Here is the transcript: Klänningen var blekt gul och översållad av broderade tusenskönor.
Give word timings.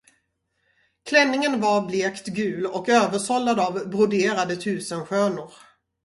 Klänningen 1.05 1.61
var 1.61 1.87
blekt 1.87 2.25
gul 2.27 2.65
och 2.65 2.89
översållad 2.89 3.59
av 3.59 3.89
broderade 3.89 4.55
tusenskönor. 4.55 5.53